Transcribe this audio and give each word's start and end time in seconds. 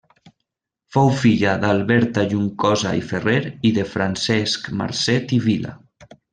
Fou 0.95 1.11
filla 1.23 1.53
d'Alberta 1.65 2.23
Juncosa 2.33 2.95
i 3.03 3.05
Ferrer 3.11 3.37
i 3.71 3.75
de 3.79 3.87
Francesc 3.93 4.73
Marcet 4.83 5.39
i 5.39 5.41
Vila. 5.49 5.77